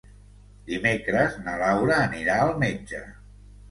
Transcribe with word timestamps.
Dimecres 0.71 1.37
na 1.45 1.59
Laura 1.65 2.01
anirà 2.09 2.43
al 2.51 2.55
metge. 2.67 3.09